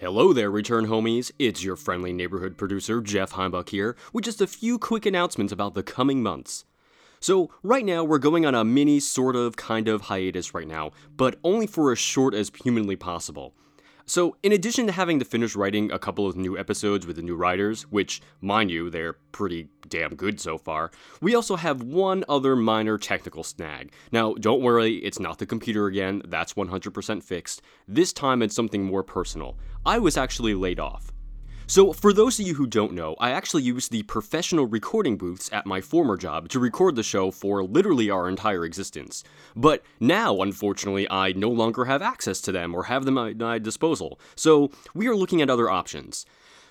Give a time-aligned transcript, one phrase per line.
[0.00, 1.30] Hello there, return homies.
[1.38, 5.74] It's your friendly neighborhood producer, Jeff Heimbuck here, with just a few quick announcements about
[5.74, 6.64] the coming months.
[7.20, 10.92] So, right now, we're going on a mini, sort of, kind of hiatus right now,
[11.18, 13.52] but only for as short as humanly possible.
[14.06, 17.22] So, in addition to having to finish writing a couple of new episodes with the
[17.22, 20.90] new writers, which, mind you, they're pretty damn good so far,
[21.20, 23.92] we also have one other minor technical snag.
[24.12, 27.62] Now, don't worry, it's not the computer again, that's 100% fixed.
[27.86, 29.56] This time it's something more personal.
[29.84, 31.12] I was actually laid off.
[31.70, 35.48] So, for those of you who don't know, I actually used the professional recording booths
[35.52, 39.22] at my former job to record the show for literally our entire existence.
[39.54, 43.60] But now, unfortunately, I no longer have access to them or have them at my
[43.60, 46.26] disposal, so we are looking at other options.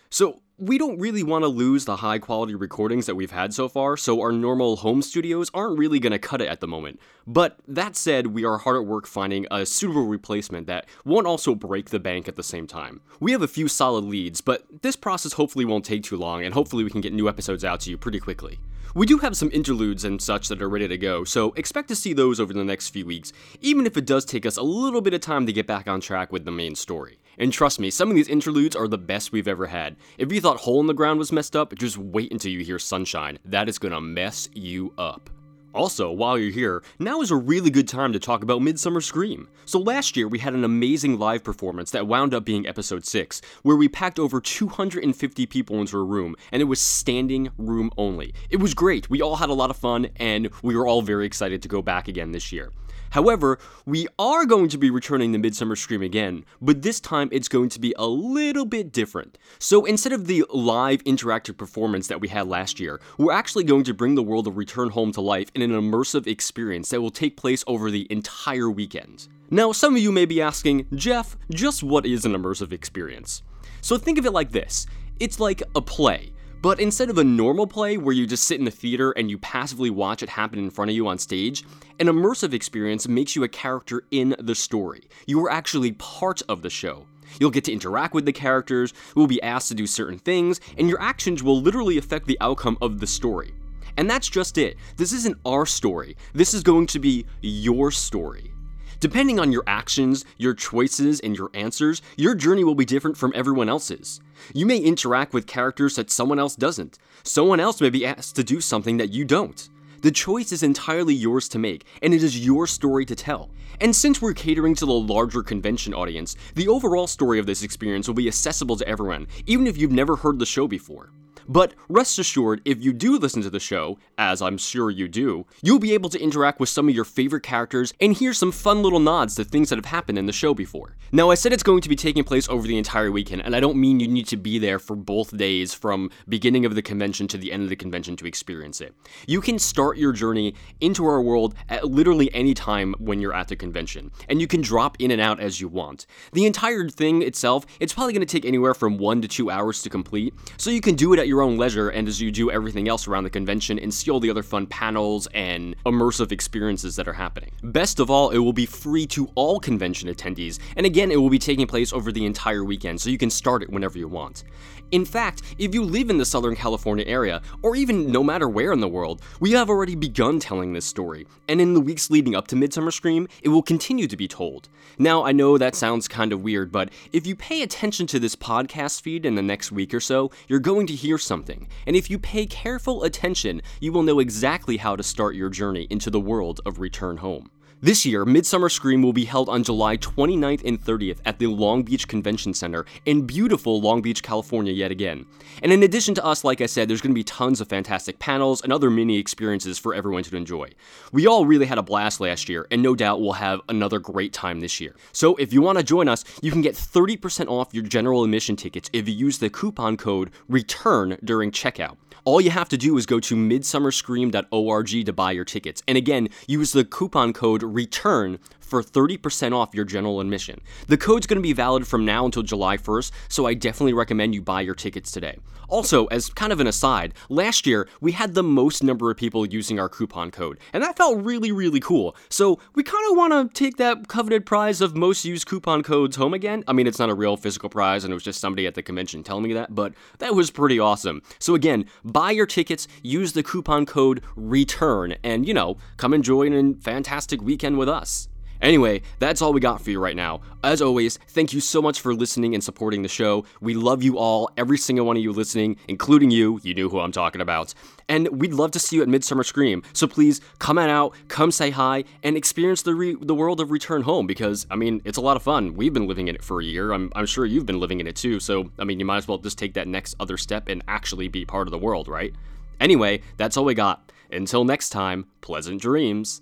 [0.09, 3.69] So, we don't really want to lose the high quality recordings that we've had so
[3.69, 6.99] far, so our normal home studios aren't really going to cut it at the moment.
[7.25, 11.55] But that said, we are hard at work finding a suitable replacement that won't also
[11.55, 13.01] break the bank at the same time.
[13.19, 16.53] We have a few solid leads, but this process hopefully won't take too long, and
[16.53, 18.59] hopefully we can get new episodes out to you pretty quickly.
[18.95, 21.95] We do have some interludes and such that are ready to go, so expect to
[21.95, 25.01] see those over the next few weeks, even if it does take us a little
[25.01, 27.19] bit of time to get back on track with the main story.
[27.37, 29.95] And trust me, some of these interludes are the best we've ever had.
[30.17, 32.79] If you thought Hole in the Ground was messed up, just wait until you hear
[32.79, 33.39] Sunshine.
[33.45, 35.29] That is gonna mess you up.
[35.73, 39.47] Also, while you're here, now is a really good time to talk about Midsummer Scream.
[39.65, 43.39] So last year we had an amazing live performance that wound up being episode 6,
[43.61, 48.33] where we packed over 250 people into a room, and it was standing room only.
[48.49, 51.27] It was great, we all had a lot of fun, and we were all very
[51.27, 52.71] excited to go back again this year.
[53.11, 57.47] However, we are going to be returning the Midsummer Scream again, but this time it's
[57.47, 59.37] going to be a little bit different.
[59.57, 63.83] So instead of the live interactive performance that we had last year, we're actually going
[63.85, 67.11] to bring the world of Return Home to life in an immersive experience that will
[67.11, 69.27] take place over the entire weekend.
[69.49, 73.41] Now, some of you may be asking, Jeff, just what is an immersive experience?
[73.81, 74.85] So think of it like this
[75.19, 76.31] it's like a play.
[76.61, 79.37] But instead of a normal play where you just sit in the theater and you
[79.37, 81.63] passively watch it happen in front of you on stage,
[81.99, 85.07] an immersive experience makes you a character in the story.
[85.25, 87.05] You are actually part of the show.
[87.39, 90.59] You'll get to interact with the characters, you will be asked to do certain things,
[90.77, 93.53] and your actions will literally affect the outcome of the story.
[93.95, 94.75] And that's just it.
[94.97, 96.17] This isn't our story.
[96.33, 98.51] This is going to be your story.
[98.99, 103.31] Depending on your actions, your choices, and your answers, your journey will be different from
[103.33, 104.19] everyone else's.
[104.53, 106.99] You may interact with characters that someone else doesn't.
[107.23, 109.69] Someone else may be asked to do something that you don't.
[110.01, 113.49] The choice is entirely yours to make, and it is your story to tell.
[113.79, 118.07] And since we're catering to the larger convention audience, the overall story of this experience
[118.07, 121.11] will be accessible to everyone, even if you've never heard the show before.
[121.49, 125.47] But rest assured, if you do listen to the show, as I'm sure you do,
[125.63, 128.83] you'll be able to interact with some of your favorite characters and hear some fun
[128.83, 130.95] little nods to things that have happened in the show before.
[131.11, 133.59] Now, I said it's going to be taking place over the entire weekend, and I
[133.61, 137.27] don't mean you need to be there for both days from beginning of the convention
[137.29, 138.93] to the end of the convention to experience it.
[139.25, 143.47] You can start your journey into our world at literally any time when you're at
[143.47, 146.05] the convention, and you can drop in and out as you want.
[146.31, 149.81] The entire thing itself, it's probably going to take anywhere from one to two hours
[149.81, 152.31] to complete, so you can do it at your your own leisure and as you
[152.31, 156.33] do everything else around the convention and see all the other fun panels and immersive
[156.33, 157.49] experiences that are happening.
[157.63, 161.29] Best of all, it will be free to all convention attendees, and again, it will
[161.29, 164.43] be taking place over the entire weekend, so you can start it whenever you want.
[164.91, 168.73] In fact, if you live in the Southern California area, or even no matter where
[168.73, 172.35] in the world, we have already begun telling this story, and in the weeks leading
[172.35, 174.67] up to Midsummer Scream, it will continue to be told.
[174.97, 178.35] Now, I know that sounds kind of weird, but if you pay attention to this
[178.35, 182.09] podcast feed in the next week or so, you're going to hear something, and if
[182.09, 186.19] you pay careful attention, you will know exactly how to start your journey into the
[186.19, 187.51] world of Return Home.
[187.81, 191.83] This year, Midsummer Scream will be held on July 29th and 30th at the Long
[191.83, 195.25] Beach Convention Center in beautiful Long Beach, California, yet again.
[195.63, 198.19] And in addition to us, like I said, there's going to be tons of fantastic
[198.19, 200.71] panels and other mini experiences for everyone to enjoy.
[201.13, 204.33] We all really had a blast last year, and no doubt we'll have another great
[204.33, 204.93] time this year.
[205.13, 208.57] So if you want to join us, you can get 30% off your general admission
[208.57, 211.95] tickets if you use the coupon code RETURN during checkout.
[212.25, 215.83] All you have to do is go to midsummerscream.org to buy your tickets.
[215.87, 218.39] And again, use the coupon code RETURN
[218.69, 220.61] for 30% off your general admission.
[220.87, 224.35] The code's going to be valid from now until July 1st, so I definitely recommend
[224.35, 225.37] you buy your tickets today.
[225.67, 229.45] Also, as kind of an aside, last year we had the most number of people
[229.45, 232.15] using our coupon code, and that felt really, really cool.
[232.29, 236.15] So we kind of want to take that coveted prize of most used coupon codes
[236.15, 236.63] home again.
[236.67, 238.83] I mean, it's not a real physical prize, and it was just somebody at the
[238.83, 241.21] convention telling me that, but that was pretty awesome.
[241.39, 246.51] So again, buy your tickets, use the coupon code RETURN, and you know, come enjoy
[246.51, 248.27] a fantastic weekend with us.
[248.61, 250.41] Anyway, that's all we got for you right now.
[250.63, 253.45] As always, thank you so much for listening and supporting the show.
[253.61, 256.59] We love you all, every single one of you listening, including you.
[256.63, 257.73] You knew who I'm talking about.
[258.09, 259.81] And we'd love to see you at Midsummer Scream.
[259.93, 263.71] So please come on out, come say hi, and experience the re- the world of
[263.71, 265.75] Return Home because I mean it's a lot of fun.
[265.75, 266.91] We've been living in it for a year.
[266.91, 268.39] I'm I'm sure you've been living in it too.
[268.39, 271.29] So I mean you might as well just take that next other step and actually
[271.29, 272.33] be part of the world, right?
[272.79, 274.11] Anyway, that's all we got.
[274.31, 276.41] Until next time, pleasant dreams.